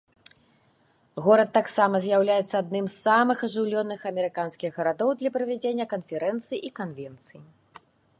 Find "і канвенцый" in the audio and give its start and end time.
6.71-7.41